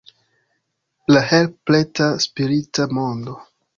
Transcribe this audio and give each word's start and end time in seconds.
La 1.13 1.21
help-preta 1.33 2.07
spirita 2.25 2.89
mondo. 3.01 3.37